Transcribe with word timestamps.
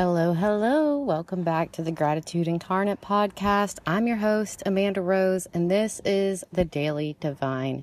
Hello, 0.00 0.32
hello. 0.32 0.96
Welcome 0.96 1.42
back 1.42 1.72
to 1.72 1.82
the 1.82 1.90
Gratitude 1.90 2.46
Incarnate 2.46 3.00
podcast. 3.00 3.80
I'm 3.84 4.06
your 4.06 4.18
host, 4.18 4.62
Amanda 4.64 5.00
Rose, 5.00 5.48
and 5.52 5.68
this 5.68 6.00
is 6.04 6.44
the 6.52 6.64
Daily 6.64 7.16
Divine 7.18 7.82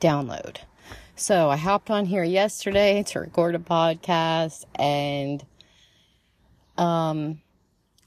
Download. 0.00 0.56
So, 1.16 1.50
I 1.50 1.58
hopped 1.58 1.90
on 1.90 2.06
here 2.06 2.24
yesterday 2.24 3.02
to 3.08 3.20
record 3.20 3.54
a 3.54 3.58
podcast, 3.58 4.64
and 4.76 5.44
um, 6.78 7.42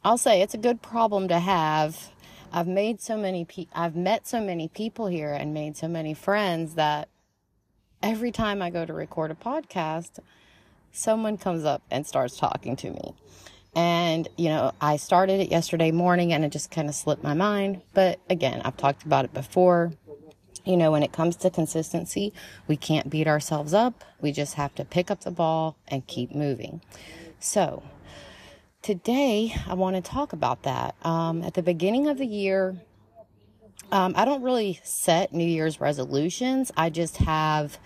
I'll 0.04 0.18
say 0.18 0.42
it's 0.42 0.56
a 0.56 0.58
good 0.58 0.82
problem 0.82 1.28
to 1.28 1.38
have. 1.38 2.10
I've 2.52 2.68
made 2.68 3.02
so 3.02 3.16
many 3.18 3.46
pe- 3.46 3.68
I've 3.76 3.96
met 3.96 4.26
so 4.26 4.42
many 4.42 4.68
people 4.68 5.06
here 5.06 5.32
and 5.32 5.54
made 5.54 5.78
so 5.78 5.88
many 5.88 6.16
friends 6.16 6.74
that 6.74 7.08
every 8.02 8.32
time 8.32 8.64
I 8.64 8.72
go 8.72 8.84
to 8.84 8.94
record 8.94 9.30
a 9.30 9.36
podcast, 9.36 10.18
someone 10.94 11.38
comes 11.38 11.66
up 11.66 11.82
and 11.92 12.08
starts 12.08 12.38
talking 12.38 12.78
to 12.78 12.92
me. 12.92 13.14
And, 13.76 14.28
you 14.38 14.50
know, 14.50 14.72
I 14.80 14.98
started 14.98 15.42
it 15.42 15.50
yesterday 15.50 15.92
morning 15.92 16.32
and 16.32 16.46
it 16.46 16.52
just 16.52 16.70
kind 16.70 16.88
of 16.88 16.96
slipped 16.96 17.24
my 17.24 17.34
mind. 17.34 17.82
But 17.94 18.20
again, 18.30 18.62
I've 18.64 18.78
talked 18.78 19.04
about 19.04 19.26
it 19.26 19.34
before. 19.34 19.92
You 20.64 20.78
know, 20.78 20.92
when 20.92 21.04
it 21.04 21.12
comes 21.12 21.36
to 21.38 21.50
consistency, 21.50 22.32
we 22.68 22.78
can't 22.78 23.10
beat 23.10 23.28
ourselves 23.28 23.74
up. 23.74 24.04
We 24.22 24.32
just 24.32 24.54
have 24.54 24.74
to 24.76 24.86
pick 24.86 25.12
up 25.12 25.22
the 25.22 25.32
ball 25.32 25.76
and 25.90 26.08
keep 26.08 26.34
moving. 26.34 26.82
So, 27.40 27.84
today 28.82 29.54
I 29.68 29.74
want 29.74 29.98
to 29.98 30.02
talk 30.02 30.32
about 30.32 30.64
that. 30.64 30.96
Um, 31.04 31.44
at 31.44 31.56
the 31.56 31.64
beginning 31.64 32.08
of 32.08 32.18
the 32.18 32.26
year, 32.26 32.78
um, 33.92 34.14
I 34.16 34.24
don't 34.24 34.44
really 34.44 34.80
set 34.84 35.34
New 35.34 35.46
Year's 35.46 35.82
resolutions. 35.82 36.72
I 36.78 36.90
just 36.90 37.18
have, 37.18 37.78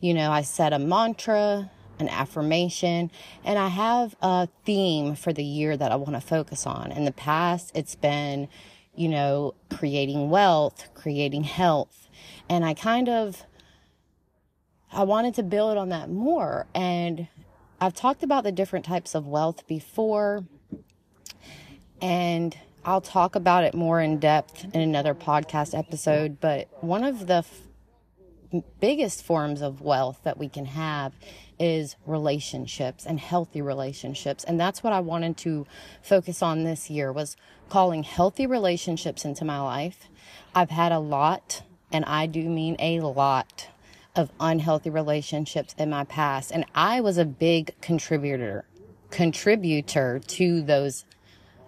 you 0.00 0.12
know, 0.12 0.30
I 0.30 0.42
set 0.42 0.74
a 0.74 0.78
mantra 0.78 1.70
an 1.98 2.08
affirmation, 2.08 3.10
and 3.44 3.58
I 3.58 3.68
have 3.68 4.14
a 4.22 4.48
theme 4.64 5.14
for 5.14 5.32
the 5.32 5.44
year 5.44 5.76
that 5.76 5.92
I 5.92 5.96
want 5.96 6.14
to 6.14 6.20
focus 6.20 6.66
on. 6.66 6.92
In 6.92 7.04
the 7.04 7.12
past, 7.12 7.72
it's 7.74 7.94
been, 7.94 8.48
you 8.94 9.08
know, 9.08 9.54
creating 9.70 10.30
wealth, 10.30 10.88
creating 10.94 11.44
health, 11.44 12.08
and 12.48 12.64
I 12.64 12.74
kind 12.74 13.08
of 13.08 13.44
I 14.92 15.02
wanted 15.02 15.34
to 15.34 15.42
build 15.42 15.76
on 15.76 15.90
that 15.90 16.10
more. 16.10 16.66
And 16.74 17.28
I've 17.80 17.94
talked 17.94 18.22
about 18.22 18.44
the 18.44 18.52
different 18.52 18.84
types 18.84 19.14
of 19.14 19.26
wealth 19.26 19.66
before, 19.66 20.44
and 22.00 22.56
I'll 22.84 23.00
talk 23.00 23.34
about 23.34 23.64
it 23.64 23.74
more 23.74 24.00
in 24.00 24.18
depth 24.18 24.64
in 24.74 24.80
another 24.80 25.14
podcast 25.14 25.78
episode. 25.78 26.40
But 26.40 26.68
one 26.82 27.04
of 27.04 27.26
the 27.26 27.34
f- 27.34 27.67
biggest 28.80 29.24
forms 29.24 29.60
of 29.62 29.80
wealth 29.80 30.20
that 30.24 30.38
we 30.38 30.48
can 30.48 30.66
have 30.66 31.12
is 31.58 31.96
relationships 32.06 33.04
and 33.04 33.18
healthy 33.18 33.60
relationships. 33.60 34.44
And 34.44 34.58
that's 34.58 34.82
what 34.82 34.92
I 34.92 35.00
wanted 35.00 35.36
to 35.38 35.66
focus 36.02 36.42
on 36.42 36.64
this 36.64 36.88
year 36.88 37.12
was 37.12 37.36
calling 37.68 38.02
healthy 38.02 38.46
relationships 38.46 39.24
into 39.24 39.44
my 39.44 39.60
life. 39.60 40.08
I've 40.54 40.70
had 40.70 40.92
a 40.92 40.98
lot, 40.98 41.62
and 41.92 42.04
I 42.04 42.26
do 42.26 42.48
mean 42.48 42.76
a 42.78 43.00
lot 43.00 43.68
of 44.16 44.30
unhealthy 44.40 44.90
relationships 44.90 45.74
in 45.78 45.90
my 45.90 46.04
past. 46.04 46.50
And 46.50 46.64
I 46.74 47.00
was 47.00 47.18
a 47.18 47.24
big 47.24 47.78
contributor, 47.80 48.64
contributor 49.10 50.20
to 50.26 50.62
those 50.62 51.04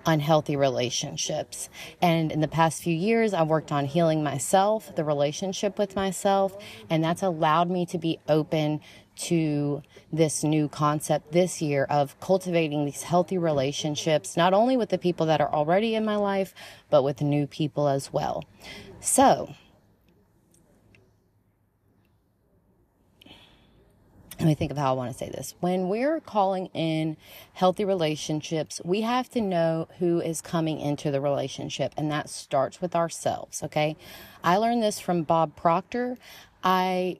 unhealthy 0.06 0.56
relationships. 0.56 1.68
And 2.00 2.32
in 2.32 2.40
the 2.40 2.48
past 2.48 2.82
few 2.82 2.94
years, 2.94 3.34
I've 3.34 3.48
worked 3.48 3.72
on 3.72 3.84
healing 3.84 4.22
myself, 4.22 4.94
the 4.96 5.04
relationship 5.04 5.78
with 5.78 5.96
myself, 5.96 6.56
and 6.88 7.02
that's 7.02 7.22
allowed 7.22 7.70
me 7.70 7.86
to 7.86 7.98
be 7.98 8.18
open 8.28 8.80
to 9.16 9.82
this 10.12 10.42
new 10.42 10.68
concept 10.68 11.32
this 11.32 11.60
year 11.60 11.84
of 11.90 12.18
cultivating 12.20 12.86
these 12.86 13.02
healthy 13.02 13.36
relationships, 13.36 14.36
not 14.36 14.54
only 14.54 14.76
with 14.76 14.88
the 14.88 14.98
people 14.98 15.26
that 15.26 15.40
are 15.40 15.52
already 15.52 15.94
in 15.94 16.04
my 16.04 16.16
life, 16.16 16.54
but 16.88 17.02
with 17.02 17.20
new 17.20 17.46
people 17.46 17.86
as 17.88 18.12
well. 18.12 18.44
So, 19.00 19.54
let 24.40 24.46
me 24.46 24.54
think 24.54 24.70
of 24.70 24.78
how 24.78 24.88
I 24.88 24.96
want 24.96 25.12
to 25.12 25.18
say 25.18 25.28
this. 25.28 25.54
When 25.60 25.90
we're 25.90 26.18
calling 26.18 26.70
in 26.72 27.18
healthy 27.52 27.84
relationships, 27.84 28.80
we 28.82 29.02
have 29.02 29.28
to 29.30 29.40
know 29.42 29.86
who 29.98 30.18
is 30.18 30.40
coming 30.40 30.80
into 30.80 31.10
the 31.10 31.20
relationship, 31.20 31.92
and 31.94 32.10
that 32.10 32.30
starts 32.30 32.80
with 32.80 32.96
ourselves, 32.96 33.62
okay? 33.62 33.98
I 34.42 34.56
learned 34.56 34.82
this 34.82 34.98
from 34.98 35.24
Bob 35.24 35.56
Proctor. 35.56 36.16
I 36.64 37.18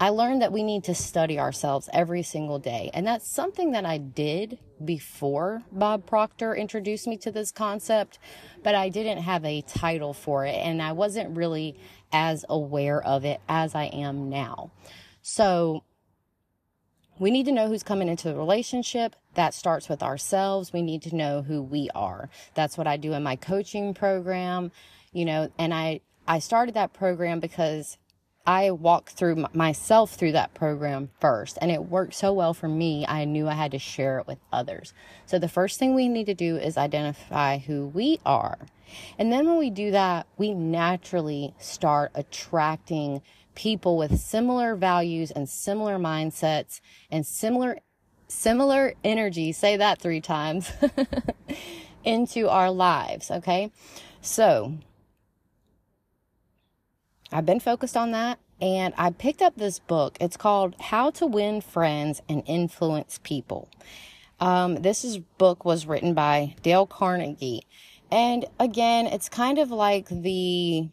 I 0.00 0.08
learned 0.08 0.42
that 0.42 0.52
we 0.52 0.64
need 0.64 0.84
to 0.84 0.94
study 0.94 1.38
ourselves 1.38 1.88
every 1.92 2.22
single 2.24 2.58
day. 2.58 2.90
And 2.92 3.06
that's 3.06 3.28
something 3.28 3.70
that 3.72 3.86
I 3.86 3.98
did 3.98 4.58
before 4.84 5.62
Bob 5.70 6.04
Proctor 6.04 6.52
introduced 6.56 7.06
me 7.06 7.16
to 7.18 7.30
this 7.30 7.52
concept, 7.52 8.18
but 8.64 8.74
I 8.74 8.88
didn't 8.88 9.18
have 9.18 9.44
a 9.44 9.62
title 9.62 10.12
for 10.12 10.46
it 10.46 10.56
and 10.56 10.82
I 10.82 10.92
wasn't 10.92 11.36
really 11.36 11.78
as 12.12 12.44
aware 12.48 13.00
of 13.00 13.24
it 13.24 13.40
as 13.48 13.76
I 13.76 13.84
am 13.84 14.28
now. 14.28 14.72
So 15.22 15.84
we 17.18 17.30
need 17.30 17.46
to 17.46 17.52
know 17.52 17.68
who's 17.68 17.82
coming 17.82 18.08
into 18.08 18.28
the 18.28 18.36
relationship. 18.36 19.16
That 19.34 19.54
starts 19.54 19.88
with 19.88 20.02
ourselves. 20.02 20.72
We 20.72 20.82
need 20.82 21.02
to 21.02 21.14
know 21.14 21.42
who 21.42 21.62
we 21.62 21.88
are. 21.94 22.28
That's 22.54 22.76
what 22.76 22.86
I 22.86 22.96
do 22.96 23.12
in 23.12 23.22
my 23.22 23.36
coaching 23.36 23.94
program, 23.94 24.72
you 25.12 25.24
know, 25.24 25.50
and 25.58 25.72
I, 25.72 26.00
I 26.26 26.38
started 26.38 26.74
that 26.74 26.92
program 26.92 27.40
because 27.40 27.98
I 28.46 28.72
walked 28.72 29.10
through 29.10 29.46
myself 29.54 30.14
through 30.14 30.32
that 30.32 30.52
program 30.52 31.10
first 31.18 31.56
and 31.62 31.70
it 31.70 31.86
worked 31.86 32.14
so 32.14 32.32
well 32.32 32.52
for 32.52 32.68
me. 32.68 33.06
I 33.06 33.24
knew 33.24 33.48
I 33.48 33.54
had 33.54 33.70
to 33.72 33.78
share 33.78 34.18
it 34.18 34.26
with 34.26 34.38
others. 34.52 34.92
So 35.24 35.38
the 35.38 35.48
first 35.48 35.78
thing 35.78 35.94
we 35.94 36.08
need 36.08 36.26
to 36.26 36.34
do 36.34 36.56
is 36.56 36.76
identify 36.76 37.58
who 37.58 37.86
we 37.86 38.20
are. 38.26 38.58
And 39.18 39.32
then 39.32 39.46
when 39.46 39.58
we 39.58 39.70
do 39.70 39.90
that, 39.92 40.26
we 40.36 40.52
naturally 40.52 41.54
start 41.58 42.12
attracting 42.14 43.22
people 43.54 43.96
with 43.96 44.18
similar 44.18 44.74
values 44.74 45.30
and 45.30 45.48
similar 45.48 45.98
mindsets 45.98 46.80
and 47.10 47.26
similar 47.26 47.78
similar 48.26 48.94
energy, 49.04 49.52
say 49.52 49.76
that 49.76 50.00
3 50.00 50.20
times, 50.20 50.72
into 52.04 52.48
our 52.48 52.70
lives, 52.70 53.30
okay? 53.30 53.70
So, 54.20 54.78
I've 57.30 57.46
been 57.46 57.60
focused 57.60 57.96
on 57.96 58.12
that 58.12 58.38
and 58.60 58.94
I 58.96 59.10
picked 59.10 59.42
up 59.42 59.56
this 59.56 59.78
book. 59.78 60.16
It's 60.20 60.36
called 60.36 60.74
How 60.80 61.10
to 61.10 61.26
Win 61.26 61.60
Friends 61.60 62.22
and 62.28 62.42
Influence 62.46 63.20
People. 63.22 63.68
Um, 64.40 64.76
this 64.76 65.04
is, 65.04 65.18
book 65.18 65.64
was 65.64 65.86
written 65.86 66.14
by 66.14 66.54
Dale 66.62 66.86
Carnegie. 66.86 67.66
And 68.10 68.46
again, 68.60 69.06
it's 69.06 69.28
kind 69.28 69.58
of 69.58 69.70
like 69.70 70.08
the 70.08 70.88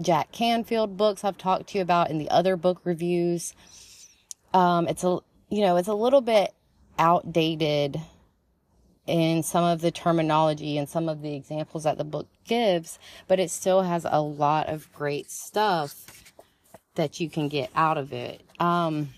Jack 0.00 0.30
Canfield 0.32 0.96
books 0.96 1.24
I've 1.24 1.38
talked 1.38 1.68
to 1.68 1.78
you 1.78 1.82
about 1.82 2.10
in 2.10 2.18
the 2.18 2.30
other 2.30 2.56
book 2.56 2.80
reviews. 2.84 3.54
Um, 4.52 4.88
it's 4.88 5.04
a, 5.04 5.18
you 5.48 5.60
know, 5.62 5.76
it's 5.76 5.88
a 5.88 5.94
little 5.94 6.20
bit 6.20 6.54
outdated 6.98 8.00
in 9.06 9.42
some 9.42 9.64
of 9.64 9.80
the 9.80 9.90
terminology 9.90 10.78
and 10.78 10.88
some 10.88 11.08
of 11.08 11.22
the 11.22 11.34
examples 11.34 11.84
that 11.84 11.96
the 11.96 12.04
book 12.04 12.28
gives, 12.44 12.98
but 13.28 13.38
it 13.38 13.50
still 13.50 13.82
has 13.82 14.06
a 14.08 14.20
lot 14.20 14.68
of 14.68 14.92
great 14.92 15.30
stuff 15.30 16.32
that 16.96 17.20
you 17.20 17.30
can 17.30 17.48
get 17.48 17.70
out 17.74 17.98
of 17.98 18.12
it. 18.12 18.42
Um, 18.58 19.10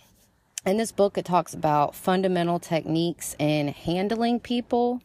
in 0.66 0.76
this 0.76 0.92
book, 0.92 1.16
it 1.16 1.24
talks 1.24 1.54
about 1.54 1.94
fundamental 1.94 2.58
techniques 2.58 3.34
in 3.38 3.68
handling 3.68 4.40
people. 4.40 5.00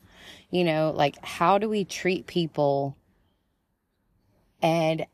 You 0.49 0.63
know, 0.63 0.91
like 0.95 1.23
how 1.23 1.57
do 1.57 1.69
we 1.69 1.85
treat 1.85 2.27
people? 2.27 2.97
And 4.61 5.05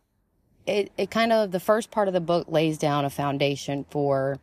it, 0.69 0.91
it 0.97 1.12
kind 1.12 1.34
of, 1.34 1.52
the 1.52 1.59
first 1.59 1.91
part 1.91 2.07
of 2.07 2.13
the 2.13 2.22
book 2.22 2.47
lays 2.50 2.78
down 2.78 3.06
a 3.06 3.09
foundation 3.09 3.85
for 3.90 4.40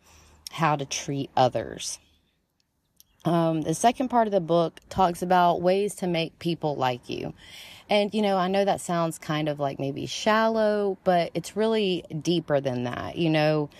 how 0.53 0.76
to 0.76 0.84
treat 0.84 1.31
others. 1.37 1.98
Um, 3.25 3.62
the 3.62 3.75
second 3.75 4.09
part 4.09 4.28
of 4.28 4.32
the 4.32 4.41
book 4.41 4.81
talks 4.88 5.20
about 5.20 5.61
ways 5.61 5.94
to 5.96 6.06
make 6.06 6.38
people 6.38 6.76
like 6.76 7.08
you. 7.08 7.34
And, 7.88 8.12
you 8.14 8.23
know, 8.23 8.37
I 8.37 8.49
know 8.49 8.64
that 8.64 8.81
sounds 8.81 9.19
kind 9.19 9.49
of 9.49 9.61
like 9.61 9.78
maybe 9.78 10.06
shallow, 10.06 10.99
but 11.05 11.31
it's 11.34 11.56
really 11.56 12.05
deeper 12.23 12.61
than 12.61 12.84
that. 12.84 13.17
You 13.17 13.31
know, 13.31 13.70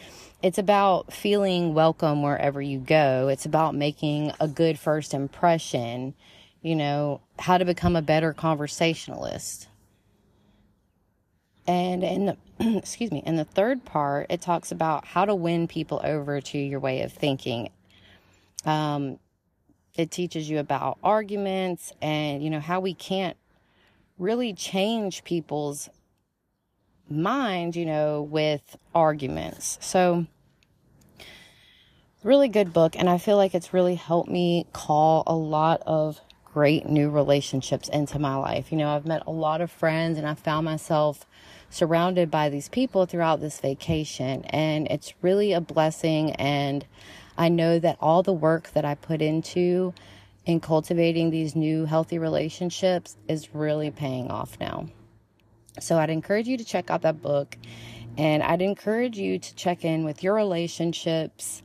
it's 0.43 0.59
about 0.59 1.13
feeling 1.13 1.75
welcome 1.75 2.23
wherever 2.23 2.61
you 2.61 2.79
go. 2.79 3.29
It's 3.29 3.47
about 3.47 3.75
making 3.75 4.33
a 4.39 4.47
good 4.49 4.79
first 4.79 5.15
impression, 5.15 6.15
you 6.63 6.77
know, 6.77 7.21
how 7.39 7.59
to 7.59 7.65
become 7.65 7.97
a 7.97 8.03
better 8.03 8.33
conversationalist. 8.33 9.69
And 11.67 12.05
in 12.05 12.27
the, 12.27 12.37
excuse 12.79 13.11
me, 13.11 13.23
in 13.27 13.37
the 13.37 13.45
third 13.45 13.85
part, 13.85 14.27
it 14.31 14.41
talks 14.41 14.73
about 14.73 15.05
how 15.05 15.25
to 15.25 15.35
win 15.35 15.69
people 15.69 16.01
over 16.05 16.41
to 16.41 16.59
your 16.59 16.81
way 16.81 17.03
of 17.03 17.13
thinking. 17.13 17.71
Um, 18.65 19.19
it 19.95 20.11
teaches 20.11 20.49
you 20.49 20.59
about 20.59 20.99
arguments 21.03 21.93
and, 22.03 22.43
you 22.43 22.51
know, 22.51 22.61
how 22.61 22.81
we 22.81 22.95
can't 22.95 23.37
really 24.19 24.53
change 24.53 25.25
people's 25.25 25.89
mind, 27.09 27.77
you 27.77 27.87
know, 27.87 28.23
with 28.23 28.77
arguments. 28.95 29.79
So, 29.81 30.27
really 32.23 32.49
good 32.49 32.73
book. 32.73 32.97
And 32.99 33.09
I 33.09 33.19
feel 33.19 33.37
like 33.37 33.55
it's 33.55 33.73
really 33.73 33.95
helped 33.95 34.31
me 34.31 34.67
call 34.73 35.23
a 35.27 35.35
lot 35.35 35.83
of 35.87 36.21
great 36.45 36.89
new 36.89 37.11
relationships 37.11 37.89
into 37.89 38.19
my 38.19 38.35
life. 38.37 38.73
You 38.73 38.79
know, 38.79 38.89
I've 38.89 39.07
met 39.07 39.23
a 39.27 39.31
lot 39.31 39.61
of 39.61 39.71
friends 39.71 40.19
and 40.19 40.27
I 40.27 40.35
found 40.35 40.65
myself 40.65 41.27
surrounded 41.71 42.31
by 42.31 42.49
these 42.49 42.69
people 42.69 43.07
throughout 43.07 43.41
this 43.41 43.61
vacation. 43.61 44.45
And 44.45 44.87
it's 44.89 45.15
really 45.23 45.53
a 45.53 45.61
blessing. 45.61 46.33
And 46.33 46.85
I 47.37 47.49
know 47.49 47.79
that 47.79 47.97
all 48.01 48.23
the 48.23 48.33
work 48.33 48.71
that 48.73 48.85
I 48.85 48.95
put 48.95 49.21
into 49.21 49.93
in 50.45 50.61
cultivating 50.61 51.31
these 51.31 51.57
new 51.57 51.85
healthy 51.85 52.19
relationships 52.19 53.17
is 53.29 53.55
really 53.55 53.91
paying 53.91 54.31
off 54.31 54.59
now. 54.61 54.89
So 55.81 55.99
I'd 55.99 56.11
encourage 56.11 56.47
you 56.47 56.57
to 56.57 56.65
check 56.65 56.91
out 56.91 57.03
that 57.03 57.21
book. 57.21 57.59
And 58.17 58.43
I'd 58.43 58.63
encourage 58.63 59.19
you 59.19 59.39
to 59.39 59.55
check 59.55 59.85
in 59.85 60.05
with 60.05 60.23
your 60.23 60.35
relationships. 60.35 61.63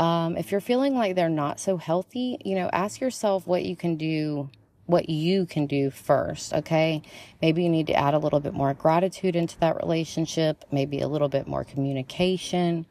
Um, 0.00 0.36
if 0.36 0.50
you're 0.50 0.60
feeling 0.60 0.94
like 0.94 1.14
they're 1.14 1.28
not 1.28 1.60
so 1.60 1.76
healthy, 1.76 2.38
you 2.44 2.56
know, 2.56 2.68
ask 2.72 3.00
yourself 3.00 3.46
what 3.46 3.64
you 3.64 3.76
can 3.76 3.96
do 3.96 4.50
what 4.86 5.08
you 5.08 5.46
can 5.46 5.66
do 5.66 5.90
first, 5.90 6.52
okay? 6.52 7.02
Maybe 7.42 7.62
you 7.62 7.68
need 7.68 7.88
to 7.88 7.94
add 7.94 8.14
a 8.14 8.18
little 8.18 8.40
bit 8.40 8.54
more 8.54 8.72
gratitude 8.74 9.36
into 9.36 9.58
that 9.60 9.76
relationship, 9.76 10.64
maybe 10.70 11.00
a 11.00 11.08
little 11.08 11.28
bit 11.28 11.46
more 11.46 11.64
communication, 11.64 12.86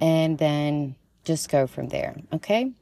and 0.00 0.38
then 0.38 0.94
just 1.24 1.50
go 1.50 1.66
from 1.66 1.88
there, 1.88 2.16
okay? 2.32 2.72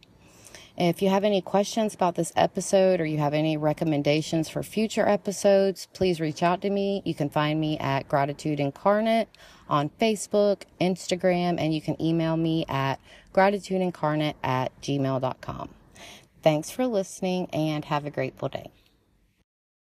If 0.77 1.03
you 1.03 1.11
have 1.11 1.25
any 1.25 1.43
questions 1.43 1.95
about 1.95 2.15
this 2.15 2.33
episode 2.37 3.01
or 3.01 3.05
you 3.05 3.19
have 3.19 3.35
any 3.35 3.59
recommendations 3.59 4.49
for 4.49 4.63
future 4.63 5.07
episodes, 5.07 5.89
please 5.93 6.21
reach 6.21 6.43
out 6.43 6.63
to 6.63 6.71
me. 6.71 7.03
You 7.05 7.15
can 7.15 7.29
find 7.29 7.61
me 7.61 7.77
at 7.79 8.09
Gratitude 8.09 8.61
Incarnate 8.61 9.29
on 9.69 9.91
Facebook, 10.01 10.63
Instagram, 10.81 11.61
and 11.61 11.75
you 11.75 11.83
can 11.83 12.01
email 12.01 12.37
me 12.37 12.65
at 12.67 12.99
gratitudeincarnate 13.35 14.37
at 14.43 14.73
gmail.com. 14.81 15.69
Thanks 16.43 16.71
for 16.71 16.87
listening 16.87 17.49
and 17.53 17.85
have 17.87 18.07
a 18.07 18.11
grateful 18.11 18.49
day. 18.49 18.71